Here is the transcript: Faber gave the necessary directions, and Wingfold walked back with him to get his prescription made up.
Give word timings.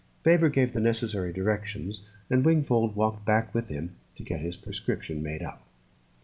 Faber 0.23 0.49
gave 0.49 0.73
the 0.73 0.79
necessary 0.79 1.31
directions, 1.31 2.07
and 2.27 2.43
Wingfold 2.43 2.95
walked 2.95 3.23
back 3.23 3.53
with 3.53 3.67
him 3.67 3.97
to 4.15 4.23
get 4.23 4.39
his 4.39 4.57
prescription 4.57 5.21
made 5.21 5.43
up. 5.43 5.63